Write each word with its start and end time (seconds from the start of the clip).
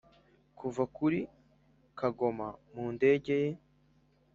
kuva 0.57 0.83
kuri 0.95 1.19
kagoma 1.99 2.47
mu 2.73 2.85
ndege 2.95 3.33
ye. 3.43 3.51